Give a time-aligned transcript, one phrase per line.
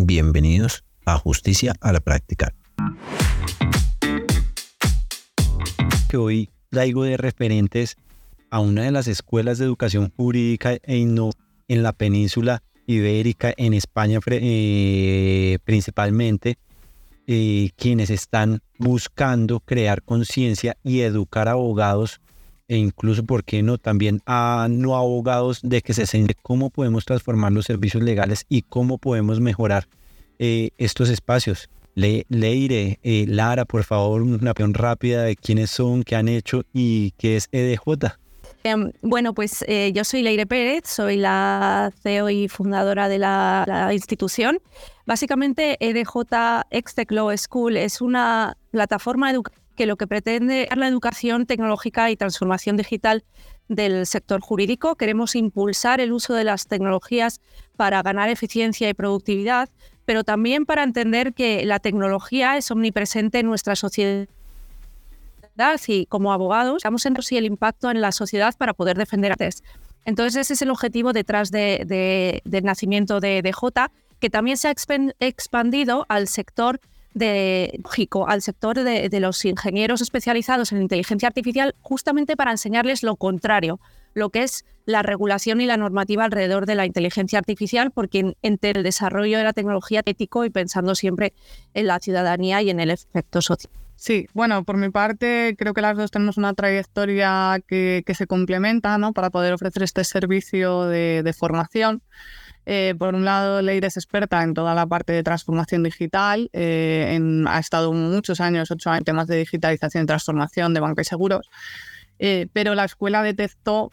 [0.00, 2.54] Bienvenidos a Justicia a la Práctica.
[6.16, 7.96] Hoy traigo de referentes
[8.48, 10.98] a una de las escuelas de educación jurídica e
[11.66, 16.58] en la península ibérica, en España eh, principalmente,
[17.26, 22.20] eh, quienes están buscando crear conciencia y educar abogados
[22.68, 27.06] e incluso, ¿por qué no?, también a no abogados de que se siente cómo podemos
[27.06, 29.88] transformar los servicios legales y cómo podemos mejorar
[30.38, 31.70] eh, estos espacios.
[31.94, 36.62] Le, Leire, eh, Lara, por favor, una opinión rápida de quiénes son, qué han hecho
[36.72, 38.18] y qué es EDJ.
[38.64, 43.88] Em, bueno, pues eh, yo soy Leire Pérez, soy la CEO y fundadora de la,
[43.92, 44.60] institución.
[45.06, 50.88] Básicamente, EDJ Extech Law School es una plataforma educativa que lo que pretende es la
[50.88, 53.22] educación tecnológica y transformación digital
[53.68, 54.96] del sector jurídico.
[54.96, 57.40] Queremos impulsar el uso de las tecnologías
[57.76, 59.68] para ganar eficiencia y productividad,
[60.04, 64.26] pero también para entender que la tecnología es omnipresente en nuestra sociedad
[65.86, 69.62] y como abogados estamos en el impacto en la sociedad para poder defender antes.
[70.04, 74.74] Entonces ese es el objetivo detrás del nacimiento de DJ, que también se ha
[75.20, 76.80] expandido al sector
[77.18, 77.80] de,
[78.26, 83.80] al sector de, los ingenieros especializados en inteligencia artificial justamente para enseñarles lo contrario,
[84.14, 88.70] lo que es la regulación y la normativa alrededor de la inteligencia artificial, porque entre
[88.70, 91.34] el desarrollo de la tecnología ético y pensando siempre
[91.74, 93.70] en la ciudadanía y en el efecto social.
[93.96, 98.96] Sí, bueno, por mi parte creo que las dos tenemos una trayectoria que, se complementa
[98.96, 99.12] ¿no?
[99.12, 102.02] para poder ofrecer este servicio de formación.
[102.70, 106.50] Eh, por un lado, Leire es experta en toda la parte de transformación digital.
[106.52, 111.00] Eh, ha estado muchos años, ocho años, en temas de digitalización y transformación de banca
[111.00, 111.48] y seguros.
[112.18, 113.90] Eh, pero la escuela detectó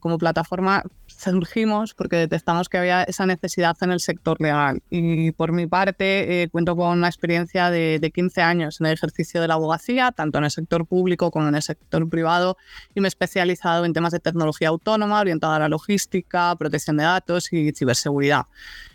[0.00, 0.82] como plataforma
[1.30, 4.82] surgimos porque detectamos que había esa necesidad en el sector legal.
[4.90, 9.40] Y por mi parte, eh, cuento con una experiencia de, 15 años en el ejercicio
[9.40, 12.56] de la abogacía, tanto en el sector público como en el sector privado,
[12.94, 17.04] y me he especializado en temas de tecnología autónoma, orientada a la logística, protección de
[17.04, 18.46] datos y ciberseguridad.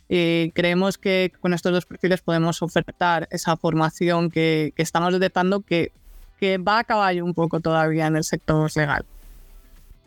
[0.10, 5.62] Y creemos que con estos dos perfiles podemos ofertar esa formación que, que estamos detectando
[5.62, 5.92] que,
[6.40, 9.06] que va a caballo un poco todavía en el sector legal.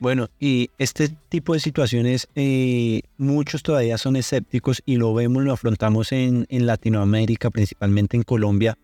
[0.01, 5.53] Bueno, y este tipo de situaciones, eh, muchos todavía son escépticos y lo vemos, lo
[5.53, 8.79] afrontamos en, Latinoamérica, principalmente en Colombia,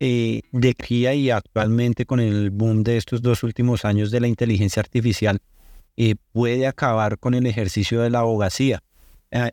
[0.00, 4.26] eh, de aquí y actualmente con el boom de estos dos últimos años de la
[4.26, 5.38] inteligencia artificial,
[5.98, 8.82] eh, puede acabar con el ejercicio de la abogacía.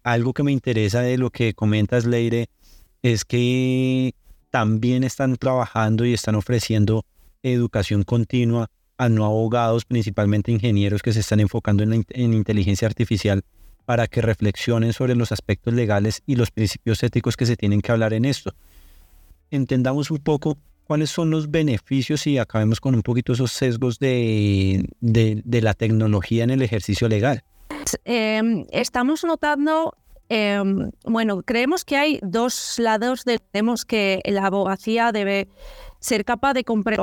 [0.04, 2.48] algo que me interesa de lo que comentas, Leire,
[3.02, 4.14] es que
[4.50, 7.04] también están trabajando y están ofreciendo
[7.44, 8.70] educación continua
[9.02, 13.44] a no abogados, principalmente ingenieros que se están enfocando en, inteligencia artificial
[13.84, 17.92] para que reflexionen sobre los aspectos legales y los principios éticos que se tienen que
[17.92, 18.54] hablar en esto.
[19.50, 24.88] Entendamos un poco cuáles son los beneficios y acabemos con un poquito esos sesgos de,
[25.02, 27.44] la tecnología en el ejercicio legal.
[28.06, 29.96] Em, estamos notando,
[30.34, 35.50] em, bueno, creemos que hay dos lados, de, tenemos que la abogacía debe
[36.00, 37.02] ser capaz de comprender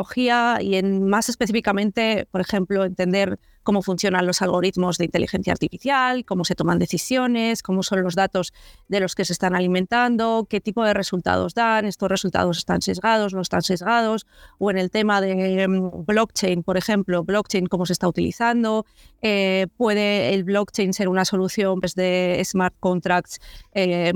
[0.62, 3.38] y en, más específicamente, por ejemplo, entender
[3.68, 8.54] cómo funcionan los algoritmos de inteligencia artificial, cómo se toman decisiones, cómo son los datos
[8.88, 13.34] de los que se están alimentando, qué tipo de resultados dan, estos resultados están sesgados,
[13.34, 17.92] no están sesgados, o en el tema de mm, blockchain, por ejemplo, blockchain, cómo se
[17.92, 18.86] está utilizando,
[19.20, 23.38] eh, puede el blockchain ser una solución pues, de smart contracts
[23.74, 24.14] eh,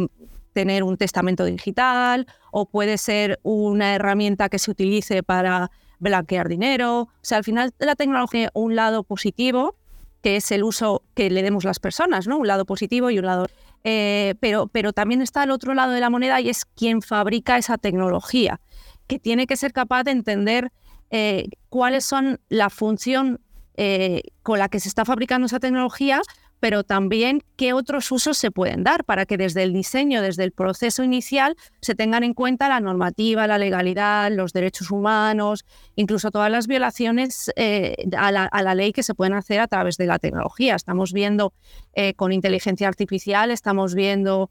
[0.54, 5.70] tener un testamento digital o puede ser una herramienta que se utilice para
[6.02, 7.02] blanquear dinero.
[7.02, 9.76] O sea, al final la tecnología un lado positivo,
[10.20, 12.38] que es el uso que le demos las personas, ¿no?
[12.38, 13.46] Un lado positivo y un lado...
[13.84, 17.58] Eh, pero, pero también está el otro lado de la moneda y es quien fabrica
[17.58, 18.60] esa tecnología,
[19.08, 20.70] que tiene que ser capaz de entender
[21.10, 23.40] eh, cuáles son la función
[23.76, 26.20] eh, con la que se está fabricando esa tecnología
[26.62, 30.52] pero también qué otros usos se pueden dar para que desde el diseño, desde el
[30.52, 35.64] proceso inicial, se tengan en cuenta la normativa, la legalidad, los derechos humanos,
[35.96, 40.06] incluso todas las violaciones eh, a, la, ley que se pueden hacer a través de
[40.06, 40.76] la tecnología.
[40.76, 41.52] Estamos viendo
[41.94, 44.48] eh, con inteligencia artificial, estamos viendo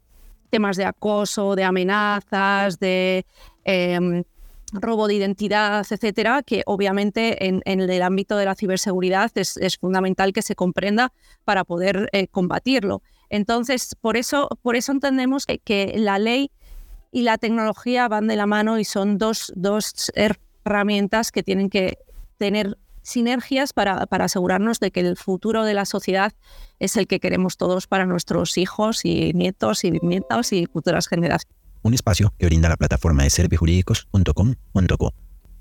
[0.50, 3.24] temas de acoso, de amenazas, de...
[3.64, 4.22] Em,
[4.72, 10.42] robo de identidad, etcétera, que obviamente en, el ámbito de la ciberseguridad es, fundamental que
[10.42, 11.12] se comprenda
[11.44, 13.02] para poder eh, combatirlo.
[13.28, 16.50] Entonces, por eso, por eso entendemos que, la ley
[17.10, 21.98] y la tecnología van de la mano y son dos, dos herramientas que tienen que
[22.38, 26.32] tener sinergias para, para, asegurarnos de que el futuro de la sociedad
[26.78, 31.61] es el que queremos todos para nuestros hijos y nietos y nietos y futuras generaciones.
[31.82, 35.14] Un espacio que brinda la plataforma de servijurídicos.com.co.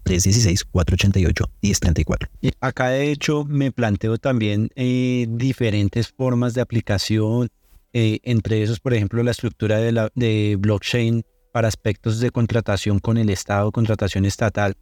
[0.06, 2.30] 316-488-1034.
[2.60, 7.50] Acá de hecho me planteo también eh, diferentes formas de aplicación,
[7.94, 13.00] eh, entre esos por ejemplo la estructura de, la, de blockchain para aspectos de contratación
[13.00, 14.76] con el Estado, contratación estatal,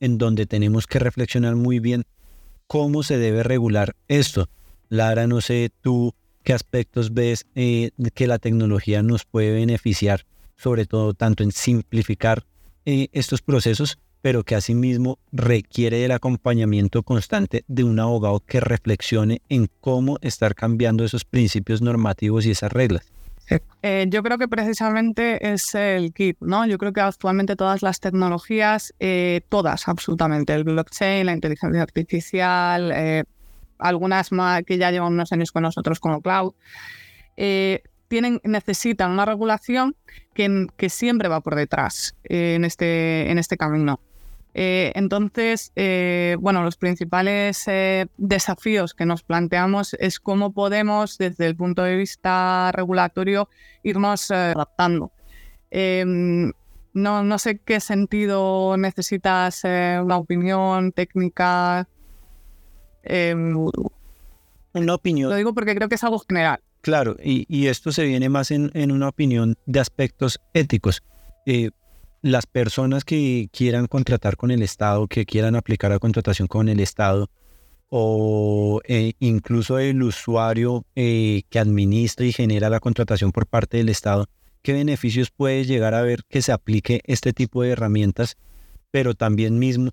[0.00, 2.04] en donde tenemos que reflexionar muy bien
[2.66, 4.48] cómo se debe regular esto.
[4.88, 10.24] Lara, no sé tú qué aspectos ves eh, que la tecnología nos puede beneficiar,
[10.56, 12.44] sobre todo tanto en simplificar
[12.84, 19.68] estos procesos pero que asimismo requiere el acompañamiento constante de un abogado que reflexione en
[19.80, 23.06] cómo estar cambiando esos principios normativos y esas reglas.
[23.82, 26.66] Eh, yo creo que precisamente es el kit, ¿no?
[26.66, 32.92] Yo creo que actualmente todas las tecnologías, eh, todas absolutamente, el blockchain, la inteligencia artificial,
[32.94, 33.24] eh,
[33.78, 34.30] algunas
[34.66, 36.54] que ya llevan unos años con nosotros como cloud,
[38.08, 39.94] tienen, necesitan una regulación
[40.34, 44.00] que, que siempre va por detrás en, este, en este camino.
[44.54, 51.46] Eh, entonces, eh, bueno, los principales eh, desafíos que nos planteamos es cómo podemos, desde
[51.46, 53.48] el punto de vista regulatorio,
[53.84, 55.12] irnos adaptando.
[55.70, 56.52] Em,
[56.94, 61.86] no, no, sé qué sentido necesitas una opinión técnica.
[63.08, 63.56] Em,
[64.74, 65.30] una opinión.
[65.30, 66.60] Lo digo porque creo que es algo general.
[66.80, 71.02] Claro, y, esto se viene más en, en, una opinión de aspectos éticos
[72.22, 76.80] las personas que quieran contratar con el Estado, que quieran aplicar a contratación con el
[76.80, 77.30] Estado,
[77.90, 83.88] o eh, incluso el usuario eh, que administra y genera la contratación por parte del
[83.88, 84.26] Estado,
[84.62, 88.36] ¿qué beneficios puede llegar a ver que se aplique este tipo de herramientas?
[88.90, 89.90] Pero también mismo,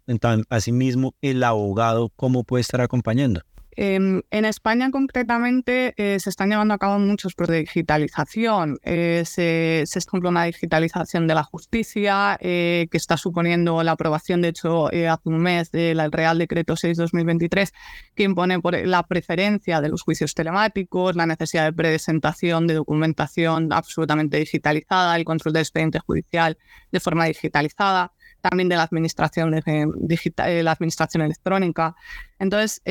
[0.50, 3.42] asimismo, el abogado, ¿cómo puede estar acompañando?
[3.78, 8.80] Em, en España concretamente eh, se están llevando a cabo muchos proyectos de digitalización.
[8.84, 14.48] Eh, se, se una digitalización de la justicia eh, que está suponiendo la aprobación, de
[14.50, 17.72] hecho, hace un mes del Real Decreto 6-2023
[18.16, 23.74] que impone por la preferencia de los juicios telemáticos, la necesidad de presentación de documentación
[23.74, 26.58] absolutamente digitalizada, el control del expediente judicial
[26.92, 28.14] de forma digitalizada
[28.50, 31.96] también de la administración, de, la administración electrónica.
[32.38, 32.82] Entonces,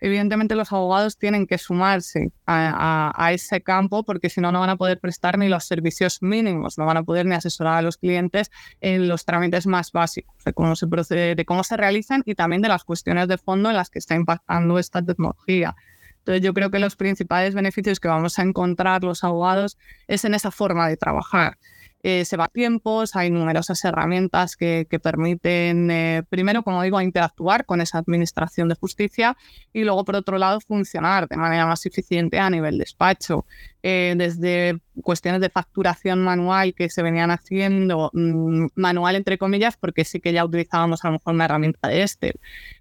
[0.00, 4.76] evidentemente los abogados tienen que sumarse a, ese campo porque si no, no van a
[4.76, 8.50] poder prestar ni los servicios mínimos, no van a poder ni asesorar a los clientes
[8.80, 12.62] en los trámites más básicos, de cómo se procede, de cómo se realizan y también
[12.62, 15.76] de las cuestiones de fondo en las que está impactando esta tecnología.
[16.18, 19.78] Entonces yo creo que los principales beneficios que vamos a encontrar los abogados
[20.08, 21.58] es en esa forma de trabajar.
[22.06, 27.64] Eh, se va a tiempos, hay numerosas herramientas que, permiten, eh, primero, como digo, interactuar
[27.64, 29.38] con esa administración de justicia
[29.72, 33.46] y luego, por otro lado, funcionar de manera más eficiente a nivel despacho.
[33.82, 40.04] Eh, desde cuestiones de facturación manual que se venían haciendo, mm, manual entre comillas, porque
[40.04, 42.34] sí que ya utilizábamos a lo mejor una herramienta de este,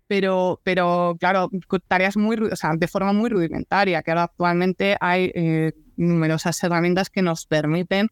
[0.05, 1.49] pero, pero claro,
[1.87, 5.31] tareas muy, de forma muy rudimentaria, que ahora actualmente hay
[5.95, 8.09] numerosas herramientas que nos permiten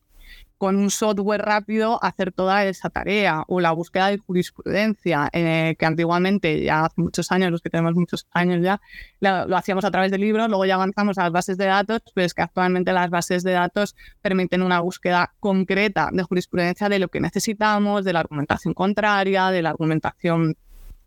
[0.62, 5.88] con un software rápido hacer toda esa tarea o la búsqueda de jurisprudencia, eh, que
[5.88, 8.80] antiguamente, ya hace muchos años, los que tenemos muchos años ya,
[9.22, 12.28] lo, hacíamos a través de libros, luego ya avanzamos a las bases de datos, pero
[12.28, 17.08] es que actualmente las bases de datos permiten una búsqueda concreta de jurisprudencia de lo
[17.08, 20.56] que necesitamos, de la argumentación contraria, de la argumentación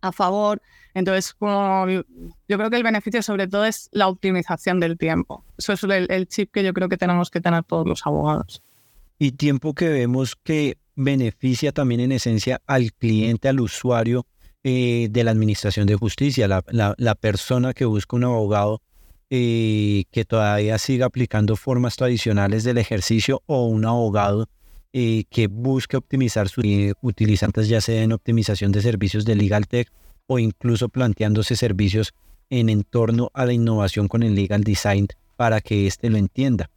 [0.00, 0.62] a favor.
[0.94, 5.44] Entonces, como yo creo que el beneficio sobre todo es la optimización del tiempo.
[5.56, 8.64] Eso es el chip que yo creo que tenemos que tener todos los abogados
[9.18, 14.26] y tiempo que vemos que beneficia también en esencia al cliente, al usuario
[14.62, 18.80] eh, de la administración de justicia, la, persona que busca un abogado
[19.30, 24.48] eh, que todavía siga aplicando formas tradicionales del ejercicio o un abogado
[24.92, 26.64] eh, que busque optimizar sus
[27.02, 29.90] utilizantes, ya sea en optimización de servicios de Legal Tech
[30.26, 32.14] o incluso planteándose servicios
[32.48, 36.70] en entorno a la innovación con el legal design para que éste lo entienda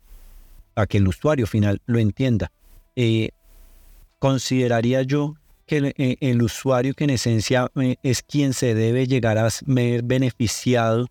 [0.78, 2.52] a que el usuario final lo entienda.
[2.96, 3.32] Eh,
[4.20, 5.34] consideraría yo
[5.66, 10.04] que eh, el, usuario que en esencia eh, es quien se debe llegar a ver
[10.04, 11.08] beneficiado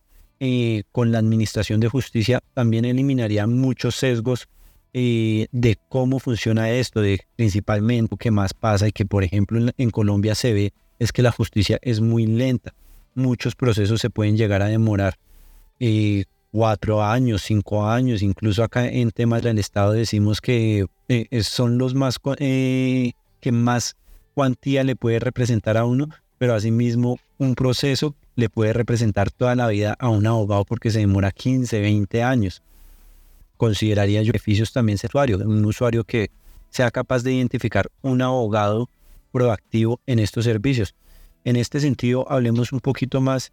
[0.93, 4.49] con la administración de justicia, también eliminaría muchos sesgos
[4.93, 9.73] de cómo funciona esto, de principalmente lo que más pasa y que por ejemplo en,
[9.79, 12.75] en Colombia se ve es que la justicia es muy lenta.
[13.15, 15.19] Muchos procesos se pueden llegar a demorar
[16.51, 21.95] cuatro años, cinco años, incluso acá en temas del Estado decimos que eh, son los
[21.95, 23.97] más eh, que más
[24.35, 29.69] cuantía le puede representar a uno, pero asimismo un proceso le puede representar toda la
[29.69, 32.63] vida a un abogado porque se demora 15, 20 años.
[33.57, 36.31] Consideraría yo beneficios también usuario, un usuario que
[36.69, 38.91] sea capaz de identificar un abogado
[39.33, 40.95] proactivo en estos servicios.
[41.45, 43.53] En este sentido, hablemos un poquito más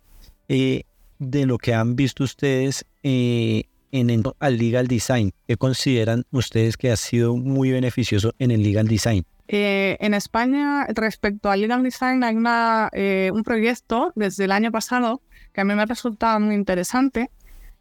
[0.49, 0.83] eh,
[1.19, 5.31] de lo que han visto ustedes eh, en el al legal design.
[5.47, 9.25] ¿Qué consideran ustedes que ha sido muy beneficioso en el legal design?
[9.47, 12.89] Eh, en España, respecto al legal design, hay una,
[13.31, 15.21] un proyecto desde el año pasado
[15.53, 17.29] que a mí me ha resultado muy interesante,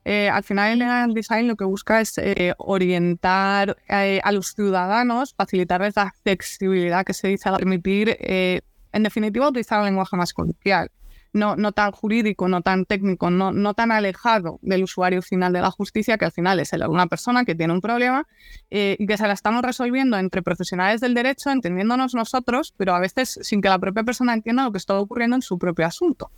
[0.04, 4.52] eh, al final el legal design lo que busca es eh, orientar eh, a los
[4.54, 10.90] ciudadanos, facilitarles la flexibilidad que se dice permitir, en definitiva, utilizar un lenguaje más coloquial.
[11.34, 15.62] No, no tan jurídico, no tan técnico, no, no tan alejado del usuario final de
[15.62, 18.26] la justicia, que al final es una persona que tiene un problema
[18.68, 23.38] y que se la estamos resolviendo entre profesionales del derecho, entendiéndonos nosotros, pero a veces
[23.40, 26.30] sin que la propia persona entienda lo que está ocurriendo en su propio asunto.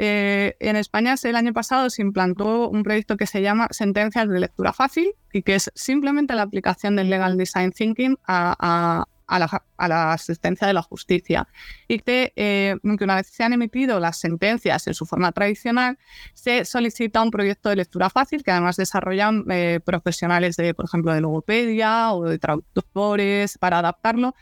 [0.00, 4.38] Eh, en España el año pasado se implantó un proyecto que se llama Sentencias de
[4.38, 10.66] Lectura Fácil y que es simplemente la aplicación del Legal Design Thinking a, la, asistencia
[10.66, 11.48] de la justicia.
[11.86, 15.98] Y que, eh, una vez se han emitido las sentencias en su forma tradicional,
[16.34, 21.12] se solicita un proyecto de lectura fácil que además desarrollan eh, profesionales de, por ejemplo,
[21.12, 24.34] de logopedia o de traductores para adaptarlo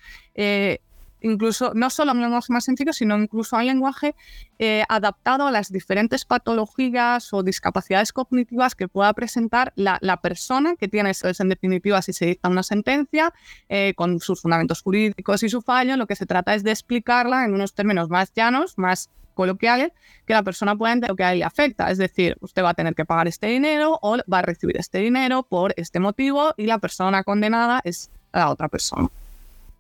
[1.31, 4.15] incluso no solo un lenguaje más sencillo, sino incluso un lenguaje
[4.59, 10.89] eh, adaptado a las diferentes patologías o discapacidades cognitivas que pueda presentar la, persona que
[10.89, 13.33] tiene, eso es en definitiva, si se dicta una sentencia,
[13.69, 17.45] eh, con sus fundamentos jurídicos y su fallo, lo que se trata es de explicarla
[17.45, 19.93] en unos términos más llanos, más coloquiales,
[20.25, 21.91] que la persona pueda entender lo que a él afecta.
[21.91, 24.99] Es decir, usted va a tener que pagar este dinero o va a recibir este
[24.99, 29.09] dinero por este motivo y la persona condenada es la otra persona.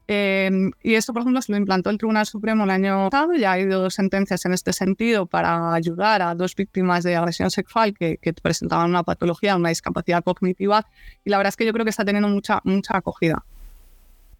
[0.08, 3.34] Em, y esto, por ejemplo, se lo implantó el Tribunal Supremo el año pasado.
[3.34, 7.50] Ya ha habido dos sentencias en este sentido para ayudar a dos víctimas de agresión
[7.50, 10.86] sexual que, presentaban una patología, una discapacidad cognitiva.
[11.24, 13.44] Y la verdad es que yo creo que está teniendo mucha, mucha acogida.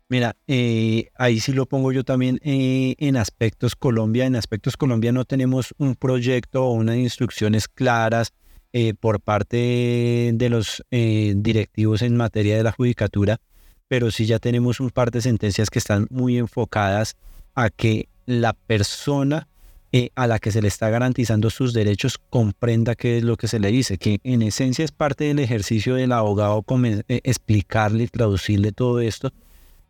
[0.08, 4.25] Mira, eh, ahí sí lo pongo yo también eh, en aspectos Colombia.
[4.25, 8.32] En aspectos Colombia no tenemos un proyecto o unas instrucciones claras
[8.73, 13.40] eh, por parte de los directivos en materia de la judicatura
[13.88, 17.16] pero sí ya tenemos un par de sentencias que están muy enfocadas
[17.55, 19.49] a que la persona
[19.93, 23.47] eh, a la que se le está garantizando sus derechos comprenda qué es lo que
[23.47, 28.09] se le dice, que en esencia es parte del ejercicio del abogado eh, explicarle y
[28.09, 29.33] traducirle todo esto,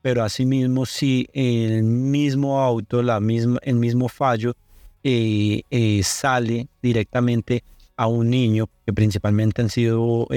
[0.03, 4.55] pero asimismo si el mismo auto, la misma, el mismo fallo
[5.03, 7.65] eh, sale directamente
[7.97, 10.29] a un niño, que principalmente han sido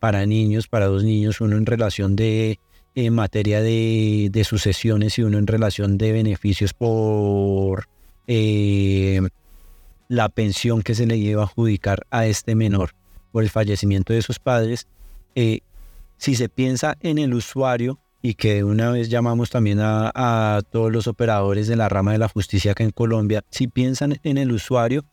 [0.00, 2.58] para niños, para dos niños, uno en relación de
[2.94, 7.88] en materia de, sucesiones y uno en relación de beneficios por
[8.26, 9.20] eh,
[10.08, 12.90] la pensión que se le lleva a adjudicar a este menor
[13.32, 14.88] por el fallecimiento de sus padres.
[15.34, 15.60] Eh,
[16.16, 21.06] si se piensa en el usuario, y que una vez llamamos también a, todos los
[21.06, 25.06] operadores de la rama de la justicia acá en Colombia, si piensan en el usuario,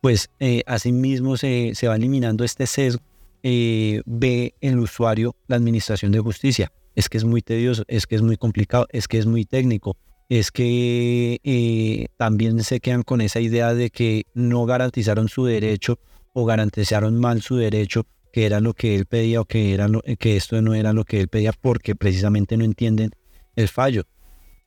[0.00, 3.02] pues eh, asimismo se, se, va eliminando este sesgo,
[3.42, 8.22] ve el usuario la administración de justicia es que es muy tedioso, es que es
[8.22, 9.96] muy complicado, es que es muy técnico,
[10.28, 16.00] es que eh, también se quedan con esa idea de que no garantizaron su derecho
[16.32, 19.88] o garantizaron mal su derecho, que era lo que él pedía o que, era
[20.18, 23.10] que esto no era lo que él pedía porque precisamente no entienden
[23.54, 24.04] el fallo.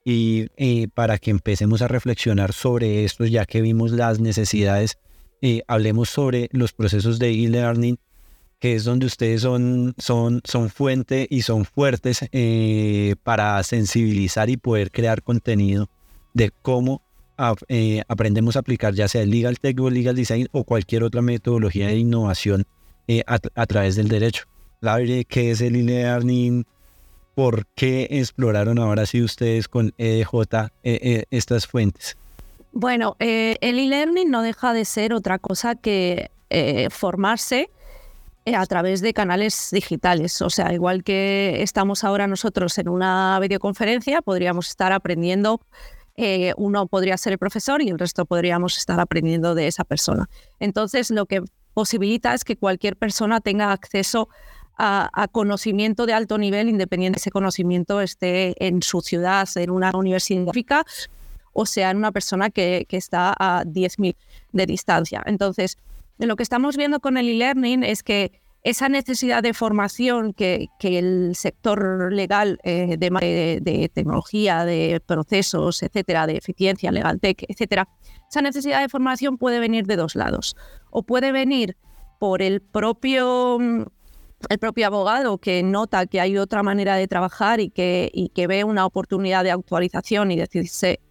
[0.04, 4.98] Y eh, para que empecemos a reflexionar sobre esto, ya que vimos las necesidades,
[5.42, 7.98] eh, hablemos sobre los procesos de e-learning
[8.60, 14.58] que es donde ustedes son, son, son fuente y son fuertes eh, para sensibilizar y
[14.58, 15.88] poder crear contenido
[16.34, 17.02] de cómo
[17.68, 21.04] eh, aprendemos a aplicar ya sea el Legal Tech o el Legal Design o cualquier
[21.04, 22.66] otra metodología de innovación
[23.08, 24.44] eh, a, través del derecho.
[24.82, 26.66] ¿qué es el e-learning?
[27.34, 32.18] ¿Por qué exploraron ahora sí ustedes con EDJ estas fuentes?
[32.72, 36.30] Bueno, el e-learning no deja de ser otra cosa que
[36.90, 37.70] formarse
[38.46, 40.40] a través de canales digitales.
[40.42, 45.60] O sea, igual que estamos ahora nosotros en una videoconferencia, podríamos estar aprendiendo,
[46.16, 50.28] eh, uno podría ser el profesor y el resto podríamos estar aprendiendo de esa persona.
[50.58, 51.42] Entonces, lo que
[51.74, 54.28] posibilita es que cualquier persona tenga acceso
[54.82, 59.90] a, conocimiento de alto nivel, independiente de ese conocimiento esté en su ciudad, en una
[59.92, 60.86] universidad
[61.52, 64.16] o sea en una persona que, que está a 10.000
[64.52, 65.22] de distancia.
[65.26, 65.76] Entonces,
[66.26, 71.34] lo que estamos viendo con el e-learning es que esa necesidad de formación que, el
[71.34, 77.88] sector legal eh, de, tecnología, de procesos, etcétera, de eficiencia, legal tech, etcétera,
[78.28, 80.56] esa necesidad de formación puede venir de dos lados.
[80.90, 81.76] O puede venir
[82.18, 83.58] por el propio
[84.48, 88.46] el propio abogado que nota que hay otra manera de trabajar y que, y que
[88.46, 90.42] ve una oportunidad de actualización y,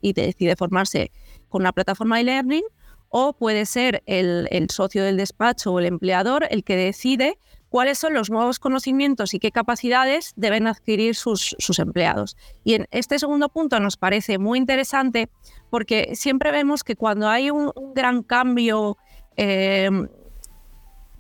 [0.02, 1.12] y decide formarse
[1.48, 2.64] con una plataforma e-learning,
[3.10, 7.38] o puede ser el, socio del despacho o el empleador el que decide
[7.70, 12.36] cuáles son los nuevos conocimientos y qué capacidades deben adquirir sus, empleados.
[12.64, 15.30] Y en este segundo punto nos parece muy interesante
[15.70, 18.98] porque siempre vemos que cuando hay un, un gran cambio
[19.38, 19.90] eh,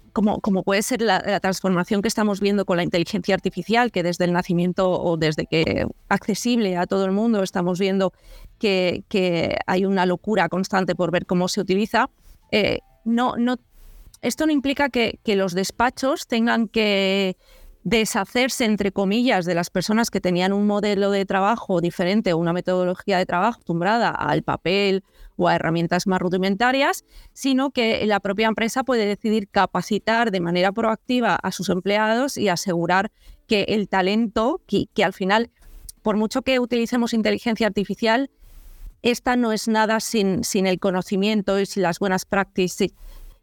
[0.09, 4.25] como, como puede ser la, transformación que estamos viendo con la inteligencia artificial, que desde
[4.25, 8.13] el nacimiento o desde que accesible a todo el mundo estamos viendo
[8.57, 9.03] que,
[9.65, 12.09] hay una locura constante por ver cómo se utiliza,
[12.51, 13.57] eh, no, no,
[14.21, 17.37] esto no implica que los despachos tengan que
[17.83, 22.53] deshacerse, entre comillas, de las personas que tenían un modelo de trabajo diferente o una
[22.53, 25.03] metodología de trabajo acostumbrada al papel
[25.37, 30.71] o a herramientas más rudimentarias, sino que la propia empresa puede decidir capacitar de manera
[30.71, 33.11] proactiva a sus empleados y asegurar
[33.47, 35.49] que el talento, que, al final,
[36.01, 38.29] por mucho que utilicemos inteligencia artificial,
[39.01, 42.89] esta no es nada sin, sin el conocimiento y sin las buenas prácticas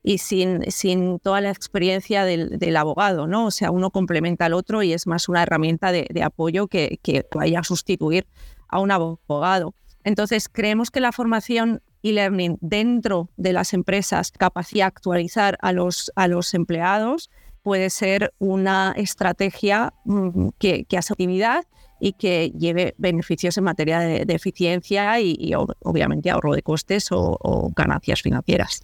[0.07, 3.47] y sin, sin toda la experiencia del, abogado, ¿no?
[3.47, 7.27] O sea, uno complementa al otro y es más una herramienta de, apoyo que, que,
[7.35, 8.25] vaya a sustituir
[8.69, 9.75] a un abogado.
[10.05, 16.29] Entonces, creemos que la formación e-learning dentro de las empresas, capacidad actualizar a los, a
[16.29, 17.29] los empleados,
[17.63, 21.65] puede ser una estrategia mm, que, que hace actividad
[21.99, 28.23] y que lleve beneficios en materia de, eficiencia y, obviamente ahorro de costes o, ganancias
[28.23, 28.83] financieras.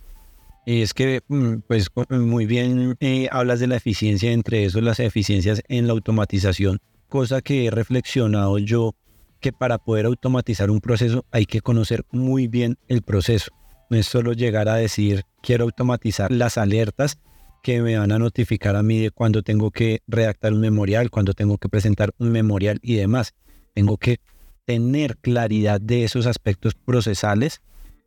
[0.64, 5.62] Es que, mm, pues muy bien eh, hablas de la eficiencia, entre eso las eficiencias
[5.68, 6.78] en la automatización,
[7.08, 8.94] cosa que he reflexionado yo
[9.40, 13.50] que para poder automatizar un proceso hay que conocer muy bien el proceso.
[13.90, 17.18] No es solo llegar a decir quiero automatizar las alertas
[17.64, 21.34] que me van a notificar a mí de cuando tengo que redactar un memorial, cuando
[21.34, 23.34] tengo que presentar un memorial y demás.
[23.74, 24.20] Tengo que
[24.64, 27.62] tener claridad de esos aspectos procesales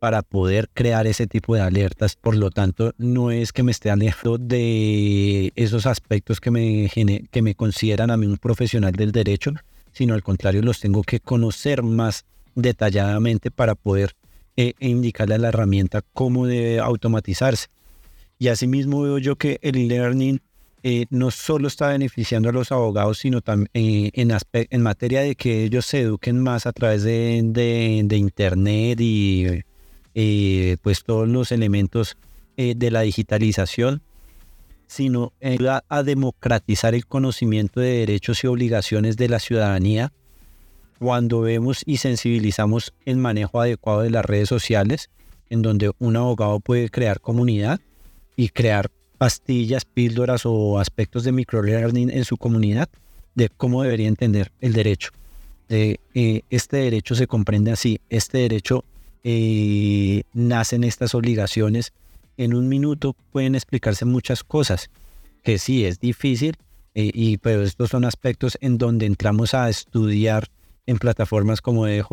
[0.06, 2.14] para poder crear ese tipo de alertas.
[2.14, 6.88] Por lo tanto, no es que me esté alejando de esos aspectos que me,
[7.28, 9.50] que me consideran a mí un profesional del derecho,
[9.90, 14.14] sino al contrario los tengo que conocer más detalladamente para poder
[14.56, 17.66] eh, indicarle a la herramienta cómo debe automatizarse.
[18.38, 20.40] Y asimismo veo yo que el e-learning
[20.84, 25.34] eh, no solo está beneficiando a los abogados, sino también eh, en, en, materia de
[25.34, 29.64] que ellos se eduquen más a través de, de, Internet y
[30.82, 32.16] pues todos los elementos
[32.56, 34.00] de la digitalización
[34.86, 40.12] sino ayuda a democratizar el conocimiento de derechos y obligaciones de la ciudadanía
[40.98, 45.10] cuando vemos y sensibilizamos el manejo adecuado de las redes sociales,
[45.50, 47.80] en donde un abogado puede crear comunidad
[48.34, 52.88] y crear pastillas, píldoras o aspectos de microlearning en su comunidad
[53.34, 55.10] de cómo debería entender el derecho.
[55.68, 58.84] De, eh, este derecho se comprende así, este derecho
[59.28, 61.92] eh, nacen estas obligaciones
[62.36, 64.88] en un minuto pueden explicarse muchas cosas,
[65.42, 66.56] que sí es difícil,
[66.94, 70.46] eh, y, pero estos son aspectos en donde entramos a estudiar
[70.86, 72.04] en plataformas como DJ,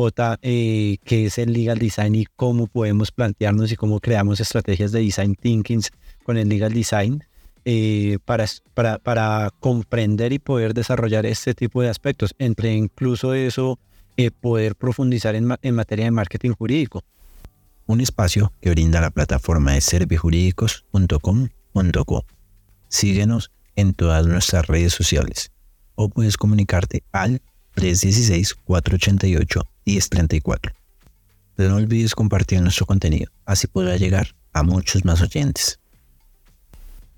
[0.42, 4.98] eh, qué es el legal design y cómo podemos plantearnos y cómo creamos estrategias de
[4.98, 5.82] design thinking
[6.24, 7.22] con el legal design
[7.64, 12.34] eh, para, para, para, comprender y poder desarrollar este tipo de aspectos.
[12.40, 13.78] Entre incluso eso,
[14.40, 17.04] poder profundizar en, en materia de marketing jurídico
[17.86, 22.24] un espacio que brinda la plataforma de servijurídicos.com.co.
[22.88, 25.52] Síguenos en todas nuestras redes sociales
[25.94, 27.40] o puedes comunicarte al
[27.76, 30.72] 316-488-1034.
[31.56, 35.80] No olvides compartir nuestro contenido, así podrá llegar a muchos más oyentes.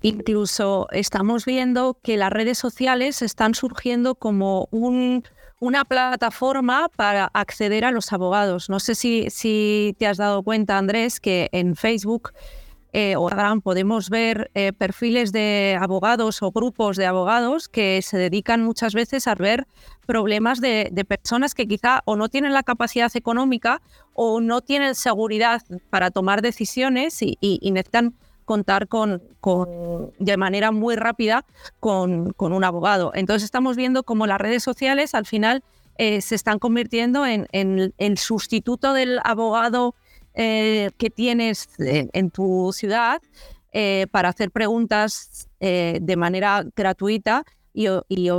[0.01, 5.23] Incluso estamos viendo que las redes sociales están surgiendo como un
[5.59, 8.69] una plataforma para acceder a los abogados.
[8.69, 12.31] No sé si, si te has dado cuenta, Andrés, que en Facebook
[12.93, 18.17] eh, o Instagram podemos ver eh, perfiles de abogados o grupos de abogados que se
[18.17, 19.67] dedican muchas veces a ver
[20.05, 23.81] problemas de, personas que quizá o no tienen la capacidad económica
[24.13, 28.15] o no tienen seguridad para tomar decisiones y, y necesitan
[28.47, 31.45] contar con, con, de manera muy rápida
[31.81, 33.11] con, con, un abogado.
[33.13, 35.63] Entonces estamos viendo cómo las redes sociales al final
[35.97, 39.95] eh, se están convirtiendo en, en, el sustituto del abogado
[40.33, 43.21] eh, que tienes en, tu ciudad
[43.73, 48.29] eh, para hacer preguntas de manera gratuita y, y,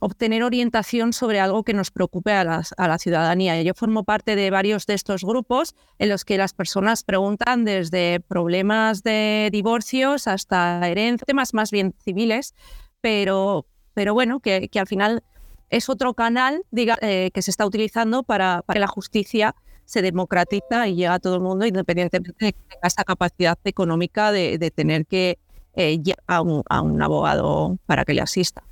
[0.00, 3.60] obtener orientación sobre algo que nos preocupe a, la ciudadanía.
[3.62, 8.20] Yo formo parte de varios de estos grupos en los que las personas preguntan desde
[8.20, 12.54] problemas de divorcios hasta herencias, temas más bien civiles,
[13.00, 15.22] pero, bueno, que, al final
[15.70, 19.54] es otro canal eh, que se está utilizando para, que la justicia
[19.84, 24.32] se democratiza y llega a todo el mundo independientemente de que tenga esa capacidad económica
[24.32, 25.38] de, tener que
[25.74, 28.64] eh, a, a, un, abogado para que le asista.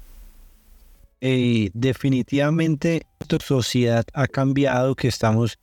[1.20, 5.58] Definitivamente nuestra sociedad ha cambiado, que estamos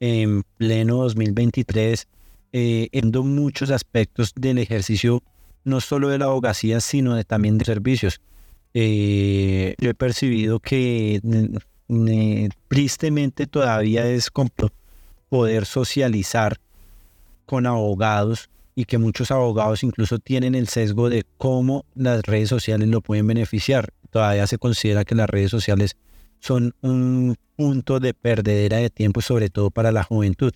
[0.00, 2.08] en pleno 2023,
[2.52, 2.88] eh,
[3.22, 5.22] muchos aspectos del ejercicio,
[5.64, 8.20] no solo de la abogacía, sino de, también de servicios.
[8.74, 11.20] Eh, yo he percibido que
[11.88, 14.30] eh, tristemente todavía es
[15.28, 16.58] poder socializar
[17.46, 22.88] con abogados y que muchos abogados incluso tienen el sesgo de cómo las redes sociales
[22.88, 23.92] lo pueden beneficiar.
[24.12, 25.96] Todavía se considera que las redes sociales
[26.38, 30.52] son un punto de perdedera de tiempo, sobre todo para la juventud.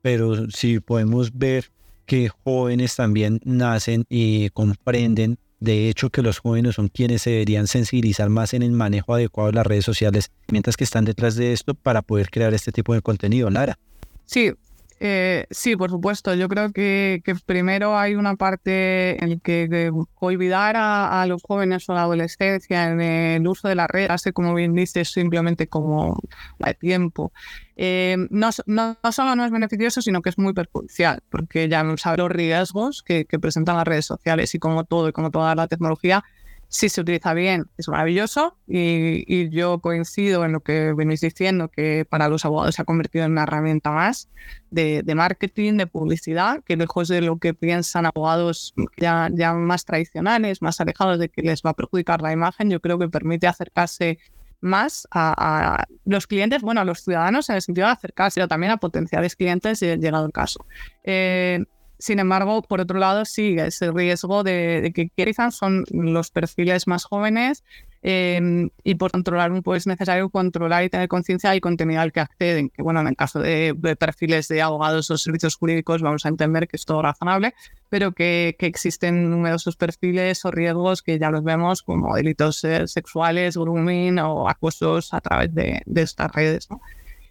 [0.00, 1.70] Pero si podemos ver
[2.06, 7.66] que jóvenes también nacen y comprenden de hecho que los jóvenes son quienes se deberían
[7.66, 11.52] sensibilizar más en el manejo adecuado de las redes sociales, mientras que están detrás de
[11.52, 13.78] esto para poder crear este tipo de contenido, Lara.
[14.24, 14.52] Sí,
[15.00, 16.34] eh, sí, por supuesto.
[16.34, 21.94] Yo creo que, primero hay una parte en que, que olvidar a, los jóvenes o
[21.94, 26.18] la adolescencia en el uso de la red, así como bien dices, simplemente como
[26.58, 27.32] de tiempo.
[27.76, 32.30] Eh, no, solo no es beneficioso, sino que es muy perjudicial, porque ya sabe los
[32.30, 36.24] riesgos que presentan las redes sociales y como todo y como toda la tecnología
[36.68, 42.04] si se utiliza bien, es maravilloso y, yo coincido en lo que venís diciendo, que
[42.08, 44.28] para los abogados se ha convertido en una herramienta más
[44.70, 50.80] de, marketing, de publicidad, que lejos de lo que piensan abogados ya, más tradicionales, más
[50.80, 54.18] alejados de que les va a perjudicar la imagen, yo creo que permite acercarse
[54.60, 58.76] más a, los clientes, bueno, a los ciudadanos en el sentido de acercarse, también a
[58.76, 60.66] potenciales clientes, llegado el caso.
[61.02, 61.64] Eh,
[61.98, 67.04] sin embargo, por otro lado, sí, ese riesgo de, que quizás son los perfiles más
[67.04, 67.64] jóvenes
[68.02, 72.12] eh, y por controlar un pues es necesario controlar y tener conciencia del contenido al
[72.12, 72.70] que acceden.
[72.70, 76.68] Que bueno, en el caso de, perfiles de abogados o servicios jurídicos vamos a entender
[76.68, 77.54] que es todo razonable,
[77.88, 84.20] pero que, existen numerosos perfiles o riesgos que ya los vemos como delitos sexuales, grooming
[84.20, 86.70] o acosos a través de, de estas redes.
[86.70, 86.80] ¿no?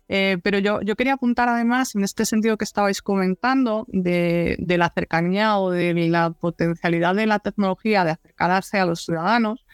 [0.09, 4.77] Eh, pero yo, yo quería apuntar además, en este sentido que estabais comentando, de, de,
[4.77, 9.65] la cercanía o de la potencialidad de la tecnología de acercarse a los ciudadanos,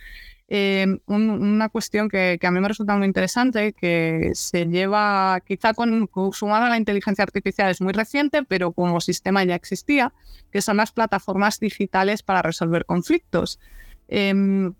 [0.49, 5.39] eh, un, una cuestión que, que, a mí me resulta muy interesante, que se lleva
[5.45, 10.13] quizá con, sumada a la inteligencia artificial, es muy reciente, pero como sistema ya existía,
[10.51, 13.59] que son las plataformas digitales para resolver conflictos.
[14.07, 14.71] Eh,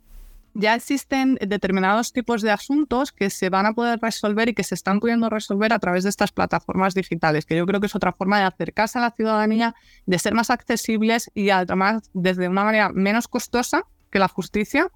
[0.54, 4.76] ya existen determinados tipos de asuntos que se van a poder resolver y que se
[4.76, 8.14] están pudiendo resolver a través de estas plataformas digitales, que yo creo que es otra
[8.14, 12.90] forma de acercarse a la ciudadanía, de ser más accesibles y además desde una manera
[12.90, 14.92] menos costosa que la justicia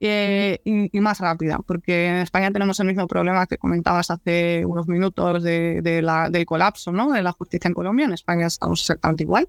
[0.00, 4.64] eh, y, y, más rápida, porque en España tenemos el mismo problema que comentabas hace
[4.64, 7.12] unos minutos de, de la, del colapso ¿no?
[7.12, 8.06] de la justicia en Colombia.
[8.06, 9.48] En España estamos exactamente igual.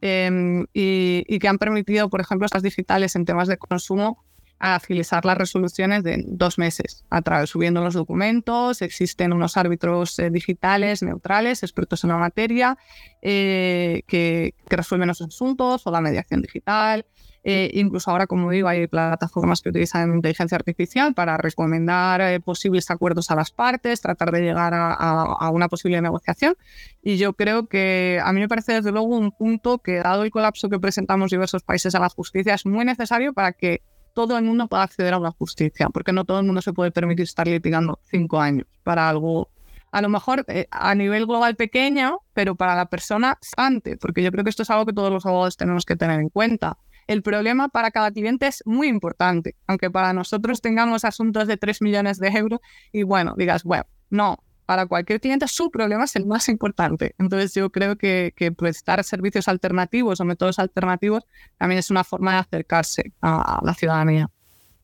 [0.00, 4.24] Eh, y, y que han permitido, por ejemplo, estas digitales en temas de consumo
[4.64, 10.18] a agilizar las resoluciones de dos meses, a través subiendo los documentos, existen unos árbitros
[10.18, 12.78] eh, digitales neutrales, expertos en la materia,
[13.20, 17.04] eh, que, resuelven los asuntos o la mediación digital.
[17.46, 23.30] Eh, incluso ahora, como digo, hay plataformas que utilizan inteligencia artificial para recomendar posibles acuerdos
[23.30, 26.56] a las partes, tratar de llegar a, una posible negociación.
[27.02, 30.30] Y yo creo que a mí me parece desde luego un punto que, dado el
[30.30, 33.82] colapso que presentamos diversos países a la justicia, es muy necesario para que
[34.14, 36.90] todo el mundo pueda acceder a la justicia, porque no todo el mundo se puede
[36.90, 39.50] permitir estar litigando cinco años para algo,
[39.90, 44.30] a lo mejor eh, a nivel global pequeño, pero para la persona antes, porque yo
[44.30, 46.78] creo que esto es algo que todos los abogados tenemos que tener en cuenta.
[47.06, 51.82] El problema para cada cliente es muy importante, aunque para nosotros tengamos asuntos de 3
[51.82, 52.60] millones de euros
[52.92, 57.14] y bueno, digas, bueno, no, para cualquier cliente su problema es el más importante.
[57.18, 61.24] Entonces yo creo que, prestar servicios alternativos o métodos alternativos
[61.58, 64.30] también es una forma de acercarse a, la ciudadanía.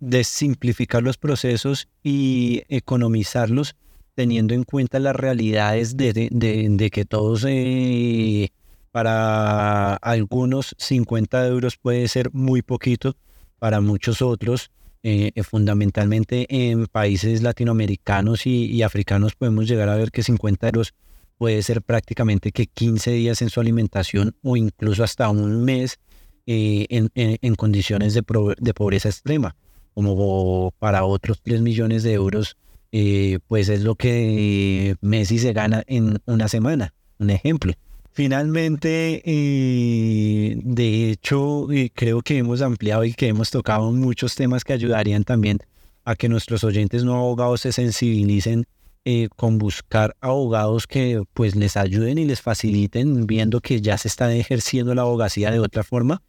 [0.00, 3.76] De simplificar los procesos y economizarlos
[4.14, 8.50] teniendo en cuenta las realidades de, de, de, de que todos, eh,
[8.90, 13.16] para algunos 50 euros puede ser muy poquito,
[13.58, 14.70] para muchos otros
[15.02, 20.94] eh, fundamentalmente en países latinoamericanos y, africanos podemos llegar a ver que 50 euros
[21.38, 25.98] puede ser prácticamente que 15 días en su alimentación o incluso hasta un mes
[26.46, 29.56] eh, en, condiciones de, pro, de, pobreza extrema,
[29.94, 32.58] como para otros 3 millones de euros,
[32.92, 37.72] eh, pues es lo que Messi se gana en una semana, un ejemplo.
[38.12, 44.64] Finalmente, eh, de hecho, eh, creo que hemos ampliado y que hemos tocado muchos temas
[44.64, 45.58] que ayudarían también
[46.04, 48.66] a que nuestros oyentes no abogados se sensibilicen
[49.04, 54.08] eh, con buscar abogados que pues les ayuden y les faciliten viendo que ya se
[54.08, 56.20] está ejerciendo la abogacía de otra forma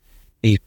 [0.41, 0.60] y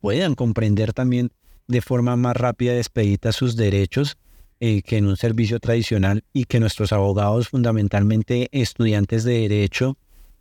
[0.00, 1.32] puedan comprender también
[1.66, 4.16] de forma más rápida y expedita sus derechos
[4.60, 9.98] que en un servicio tradicional y que nuestros abogados, fundamentalmente estudiantes de derecho,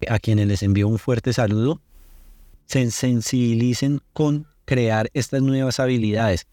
[0.10, 1.82] a quienes les envío un fuerte saludo,
[2.66, 6.48] se sensibilicen con crear estas nuevas habilidades.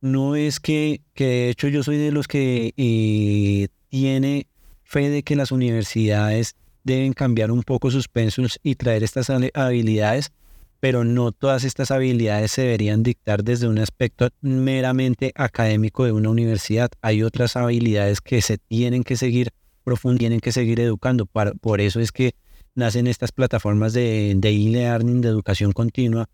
[0.00, 4.46] No es que, que de hecho yo soy de los que eh, tiene
[4.84, 10.32] fe de que las universidades deben cambiar un poco sus pensos y traer estas habilidades,
[10.80, 16.30] pero no todas estas habilidades se deberían dictar desde un aspecto meramente académico de una
[16.30, 16.90] universidad.
[17.02, 19.50] Hay otras habilidades que se tienen que seguir
[19.84, 21.26] profundizando, tienen que seguir educando.
[21.26, 22.34] por eso es que
[22.74, 26.28] nacen estas plataformas de e-learning, de educación continua,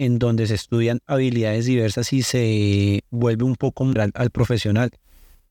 [0.00, 4.92] en donde se estudian habilidades diversas y se vuelve un poco al, al profesional.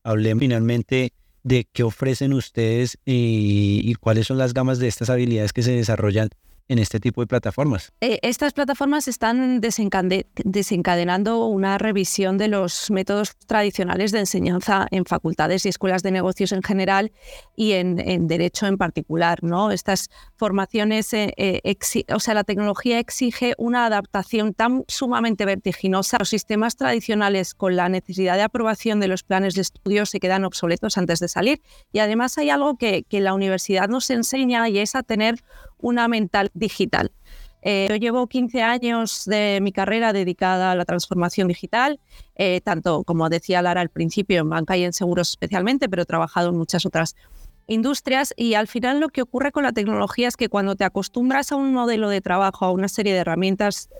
[0.02, 1.12] Hablemos finalmente
[1.44, 5.70] de qué ofrecen ustedes y, y, cuáles son las gamas de estas habilidades que se
[5.70, 6.30] desarrollan
[6.70, 7.92] en este tipo de plataformas?
[8.00, 15.66] Eh, estas plataformas están desencadenando una revisión de los métodos tradicionales de enseñanza en facultades
[15.66, 17.10] y escuelas de negocios en general
[17.56, 17.96] y en,
[18.28, 19.42] derecho en particular.
[19.42, 19.72] ¿no?
[19.72, 21.76] Estas formaciones, eh, eh,
[22.14, 26.18] o sea, la tecnología exige una adaptación tan sumamente vertiginosa.
[26.20, 30.44] Los sistemas tradicionales con la necesidad de aprobación de los planes de estudio se quedan
[30.44, 31.62] obsoletos antes de salir.
[31.92, 35.42] Y además hay algo que, que la universidad nos enseña y es a tener
[35.82, 37.12] una mental digital.
[37.62, 42.00] Eh, yo llevo 15 años de mi carrera dedicada a la transformación digital,
[42.36, 46.06] eh, tanto como decía Lara al principio, en banca y en seguros especialmente, pero he
[46.06, 47.16] trabajado en muchas otras
[47.66, 51.52] industrias y al final lo que ocurre con la tecnología es que cuando te acostumbras
[51.52, 53.90] a un modelo de trabajo, a una serie de herramientas,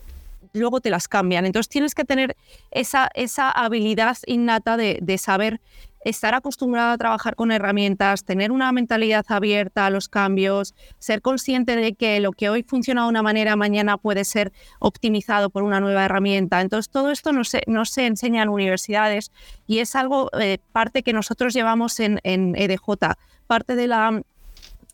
[0.53, 1.47] luego te las cambian.
[1.47, 2.37] Entonces tienes que tener
[2.71, 5.61] esa, esa habilidad innata de, de saber
[6.05, 11.77] estar acostumbrado a trabajar con herramientas, tener una mentalidad abierta a los cambios, ser consciente
[11.77, 15.81] de que lo que hoy funciona de una manera, mañana puede ser optimizado por una
[15.81, 16.61] nueva herramienta.
[16.61, 19.31] Entonces, todo esto no se, no se enseña en universidades
[19.67, 24.23] y es algo, eh, parte que nosotros llevamos en, en EDJ, parte de la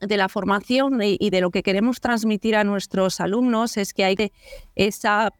[0.00, 4.32] de la formación y, de lo que queremos transmitir a nuestros alumnos es que hay
[4.74, 5.32] esa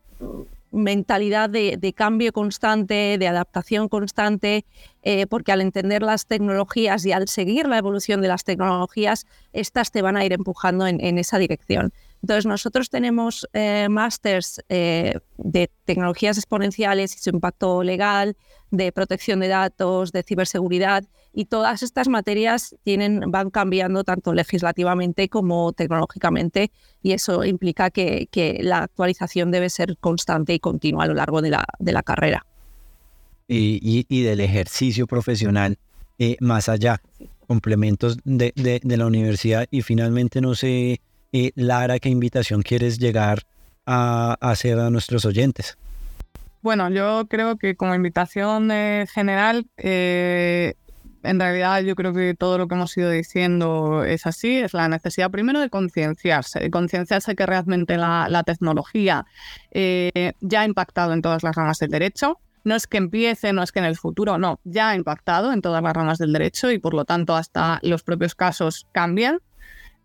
[0.71, 4.65] mentalidad de, cambio constante, de adaptación constante,
[5.03, 9.91] eh, porque al entender las tecnologías y al seguir la evolución de las tecnologías, estas
[9.91, 11.93] te van a ir empujando en esa dirección.
[12.27, 18.37] Entonces, nosotros tenemos eh, másters eh, de tecnologías exponenciales y su impacto legal,
[18.73, 21.05] de protección de datos, de ciberseguridad,
[21.37, 26.73] y todas estas materias tienen, van cambiando tanto legislativamente como tecnológicamente,
[27.03, 28.27] y eso implica que,
[28.63, 32.47] la actualización debe ser constante y continua a lo largo de la, de la carrera.
[33.49, 35.77] Y, del ejercicio profesional
[36.19, 37.03] eh, más allá,
[37.47, 41.01] complementos de, de la universidad, y finalmente no sé
[41.55, 43.43] Lara, ¿qué invitación quieres llegar
[43.85, 45.77] a, hacer a nuestros oyentes?
[46.63, 50.75] Bueno, yo creo que como invitación eh, general, eh,
[51.27, 54.89] en realidad yo creo que todo lo que hemos ido diciendo es así, es la
[54.89, 59.27] necesidad primero de concienciarse, de concienciarse que realmente la, tecnología
[59.73, 63.63] eh, ya ha impactado en todas las ramas del derecho, no es que empiece, no
[63.63, 66.71] es que en el futuro, no, ya ha impactado en todas las ramas del derecho
[66.73, 69.39] y por lo tanto hasta los propios casos cambian.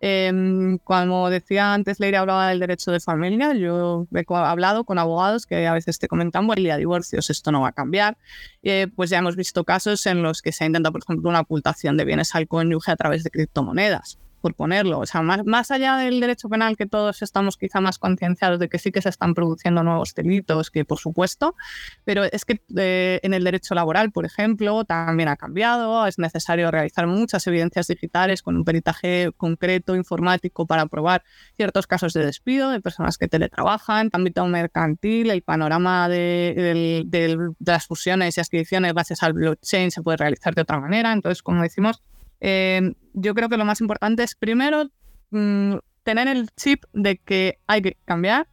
[0.03, 3.53] Eh, como decía antes, Leira hablaba del derecho de familia.
[3.53, 7.51] Yo he hablado con abogados que a veces te comentan, bueno, y a divorcios esto
[7.51, 8.17] no va a cambiar.
[8.63, 11.41] Eh, pues ya hemos visto casos en los que se ha intentado, por ejemplo, una
[11.41, 14.99] ocultación de bienes al cónyuge a través de criptomonedas por ponerlo.
[14.99, 18.67] O sea, más, más allá del derecho penal, que todos estamos quizá más concienciados de
[18.67, 21.55] que sí que se están produciendo nuevos delitos, que por supuesto,
[22.03, 26.05] pero es que eh, en el derecho laboral, por ejemplo, también ha cambiado.
[26.07, 31.23] Es necesario realizar muchas evidencias digitales con un peritaje concreto, informático, para probar
[31.55, 34.09] ciertos casos de despido de personas que teletrabajan.
[34.11, 40.17] Ámbito mercantil, el panorama de, de las fusiones y adquisiciones gracias al blockchain se puede
[40.17, 41.13] realizar de otra manera.
[41.13, 42.01] Entonces, como decimos,
[42.41, 44.89] eh, yo creo que lo más importante es primero
[45.29, 48.47] mm, tener el chip de que hay que cambiar,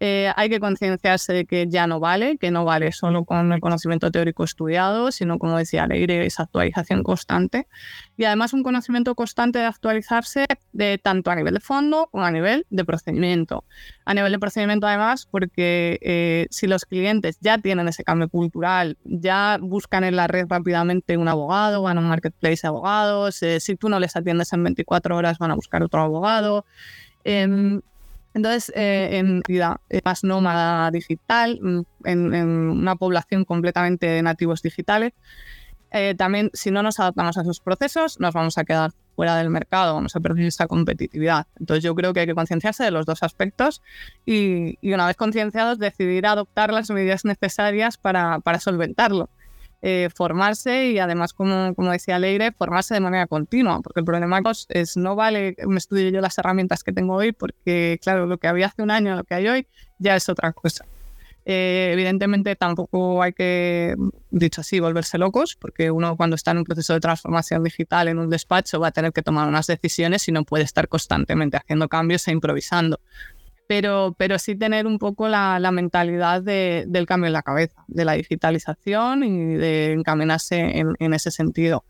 [0.00, 3.60] eh, hay que concienciarse de que ya no vale, que no vale solo con el
[3.60, 7.66] conocimiento teórico estudiado, sino, como decía Leire, esa actualización constante.
[8.16, 12.30] Y además un conocimiento constante de actualizarse de tanto a nivel de fondo como a
[12.30, 13.64] nivel de procedimiento.
[14.04, 18.98] A nivel de procedimiento, además, porque eh, si los clientes ya tienen ese cambio cultural,
[19.04, 23.58] ya buscan en la red rápidamente un abogado, van a un marketplace de abogados, eh,
[23.60, 26.64] si tú no les atiendes en 24 horas, van a buscar otro abogado.
[28.38, 35.12] Entonces, eh, en vida más nómada digital, mm, en, una población completamente de nativos digitales,
[35.90, 39.50] eh, también si no nos adaptamos a esos procesos, nos vamos a quedar fuera del
[39.50, 41.48] mercado, vamos a perder esa competitividad.
[41.58, 43.82] Entonces yo creo que hay que concienciarse de los dos aspectos
[44.24, 49.30] y, una vez concienciados decidir adoptar las medidas necesarias para, para solventarlo.
[49.80, 54.42] Eh, formarse y además, como, como decía Leire, formarse de manera continua, porque el problema
[54.70, 58.48] es no vale me estudie yo las herramientas que tengo hoy, porque claro, lo que
[58.48, 59.66] había hace un año, lo que hay hoy,
[60.00, 60.84] ya es otra cosa.
[61.44, 63.94] Eh, evidentemente tampoco hay que,
[64.30, 68.18] dicho así, volverse locos, porque uno cuando está en un proceso de transformación digital en
[68.18, 71.88] un despacho va a tener que tomar unas decisiones y no puede estar constantemente haciendo
[71.88, 73.00] cambios e improvisando
[73.68, 78.14] pero, pero sí tener un poco la, mentalidad del cambio en la cabeza, de la
[78.14, 81.84] digitalización y de encaminarse en, ese sentido.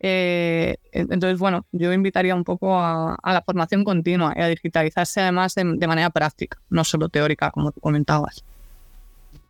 [0.00, 5.54] Eh, entonces, bueno, yo invitaría un poco a, la formación continua y a digitalizarse además
[5.54, 8.44] de, de, manera práctica, no solo teórica, como tú comentabas.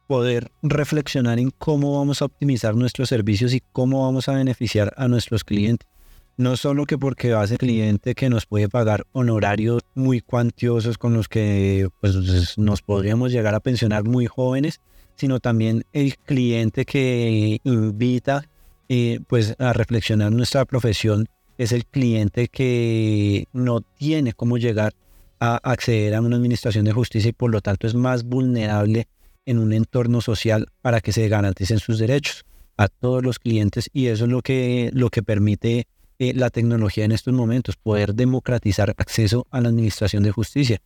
[0.07, 5.09] Poder reflexionar en cómo vamos a optimizar nuestros servicios y cómo vamos a beneficiar a
[5.09, 5.89] nuestros clientes
[6.37, 10.99] no solo que porque va a ser cliente que nos puede pagar honorarios muy cuantiosos
[10.99, 14.81] con los que pues, nos podríamos llegar a pensionar muy jóvenes,
[15.17, 18.45] sino también el cliente que invita
[18.89, 24.95] eh, pues a reflexionar nuestra profesión es el cliente que no tiene cómo llegar
[25.39, 29.07] a acceder a una administración de justicia y por lo tanto es más vulnerable
[29.45, 32.45] en un entorno social para que se garanticen sus derechos
[32.77, 35.87] a todos los clientes y eso es lo que, lo que permite
[36.23, 40.81] eh, la tecnología en estos momentos, poder democratizar acceso a la administración de justicia.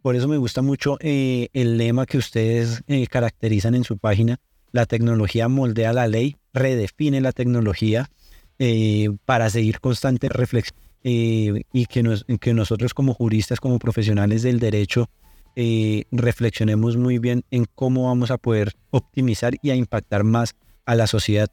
[0.00, 4.40] Por eso me gusta mucho eh, el lema que ustedes eh, caracterizan en su página,
[4.72, 8.08] la tecnología moldea la ley, redefine la tecnología
[9.26, 15.10] para seguir constante reflexión y que, que nosotros como juristas, como profesionales del derecho,
[16.10, 21.06] reflexionemos muy bien en cómo vamos a poder optimizar y a impactar más a la
[21.06, 21.48] sociedad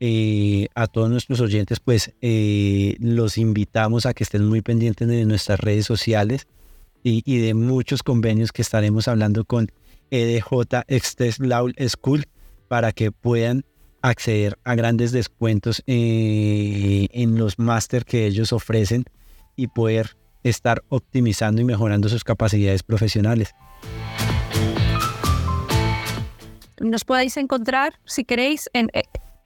[0.00, 5.24] eh, a todos nuestros oyentes, pues eh, los invitamos a que estén muy pendientes de
[5.24, 6.46] nuestras redes sociales
[7.02, 9.72] y, de muchos convenios que estaremos hablando con
[10.10, 12.26] EDJ Extess Law School
[12.68, 13.64] para que puedan
[14.02, 19.04] acceder a grandes descuentos eh, en los máster que ellos ofrecen
[19.56, 23.54] y poder estar optimizando y mejorando sus capacidades profesionales.
[26.80, 28.90] Nos podéis encontrar, si queréis, en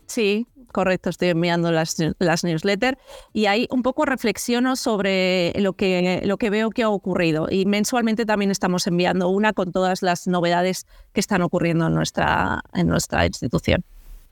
[0.08, 2.98] Sí, correcto, estoy enviando las, las newsletters
[3.32, 7.48] y ahí un poco reflexiono sobre lo que, lo que veo que ha ocurrido.
[7.50, 12.62] Y mensualmente también estamos enviando una con todas las novedades que están ocurriendo en nuestra,
[12.74, 13.86] en nuestra institución.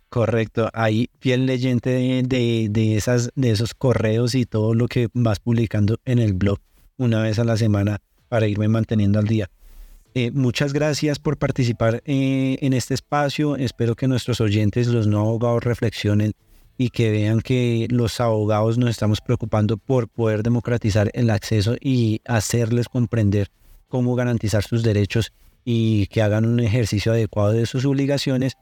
[0.09, 5.39] Correcto, ahí fiel leyente de, de, esas, de esos correos y todo lo que vas
[5.39, 6.59] publicando en el blog
[6.97, 9.49] una vez a la semana para irme manteniendo al día.
[10.15, 13.55] Eh, muchas gracias por participar eh, en este espacio.
[13.55, 16.33] Espero que nuestros oyentes, los no abogados, reflexionen
[16.77, 22.21] y que vean que los abogados nos estamos preocupando por poder democratizar el acceso y
[22.25, 23.49] hacerles comprender
[23.87, 25.33] cómo garantizar sus derechos
[25.65, 28.53] y que hagan un ejercicio adecuado de sus obligaciones.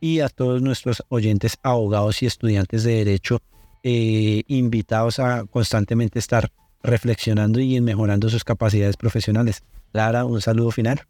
[0.00, 3.42] Y a todos nuestros oyentes, abogados y estudiantes de derecho,
[3.82, 9.62] eh, invitados a constantemente estar reflexionando y mejorando sus capacidades profesionales.
[9.92, 11.02] Lara, un saludo final.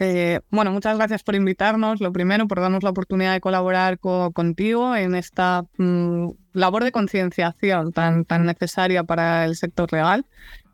[0.00, 4.94] Eh, bueno, muchas gracias por invitarnos, lo primero, por darnos la oportunidad de colaborar contigo
[4.94, 10.24] en esta mm, labor de concienciación tan, tan necesaria para el sector legal,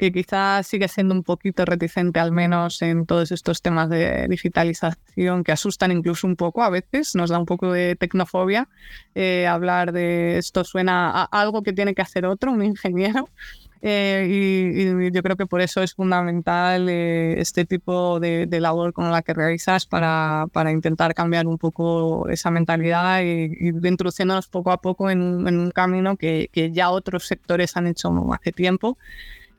[0.05, 5.45] que quizás sigue siendo un poquito reticente, al menos en todos estos temas de digitalización
[5.45, 8.69] que asustan incluso un poco a veces, nos da un poco de tecnofobia
[9.15, 13.29] eh, hablar de esto, suena a algo que tiene que hacer otro, un ingeniero.
[13.87, 19.11] Eh, y, yo creo que por eso es fundamental eh, este tipo de, labor con
[19.11, 24.73] la que realizas para, para, intentar cambiar un poco esa mentalidad y, y introduciéndonos poco
[24.73, 28.97] a poco en, un camino que, que, ya otros sectores han hecho hace tiempo.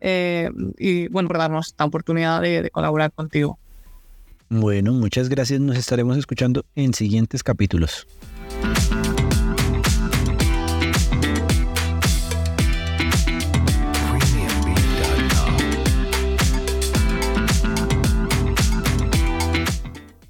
[0.02, 3.58] Eh, y bueno, por darnos esta oportunidad de, colaborar contigo.
[4.50, 5.60] Bueno, muchas gracias.
[5.60, 8.08] Nos estaremos escuchando en siguientes capítulos.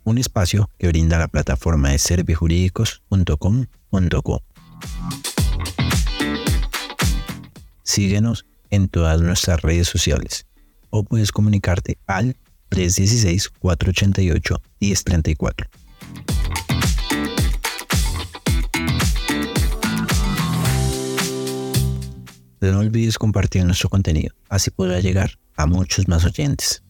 [0.05, 4.43] un espacio que brinda la plataforma de servijurídicos.com.co.
[7.83, 10.45] Síguenos en todas nuestras redes sociales
[10.89, 12.35] o puedes comunicarte al
[12.71, 15.67] 316-488-1034.
[22.61, 26.84] No olvides compartir nuestro contenido, así podrá llegar a muchos más oyentes.